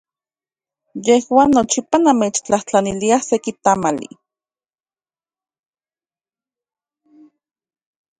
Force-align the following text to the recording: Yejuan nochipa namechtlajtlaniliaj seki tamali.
Yejuan 1.07 1.49
nochipa 1.57 1.97
namechtlajtlaniliaj 2.05 3.25
seki 3.27 3.51
tamali. 3.63 4.09